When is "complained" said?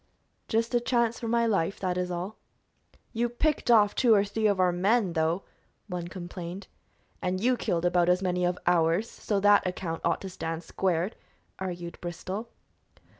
6.07-6.65